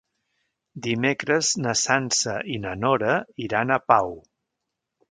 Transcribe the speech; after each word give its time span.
Dimecres 0.87 1.51
na 1.65 1.75
Sança 1.83 2.35
i 2.55 2.59
na 2.65 2.75
Nora 2.87 3.13
iran 3.49 3.79
a 3.79 3.83
Pau. 3.93 4.15